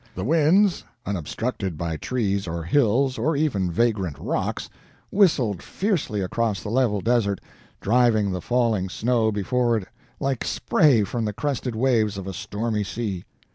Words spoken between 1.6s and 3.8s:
by trees or hills, or even